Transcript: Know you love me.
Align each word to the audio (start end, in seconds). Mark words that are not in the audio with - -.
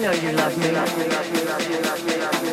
Know 0.00 0.12
you 0.12 0.32
love 0.32 0.56
me. 0.56 2.49